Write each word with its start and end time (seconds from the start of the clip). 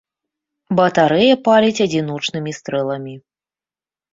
Батарэя 0.79 1.35
паліць 1.47 1.83
адзіночнымі 1.85 2.51
стрэламі. 2.59 3.13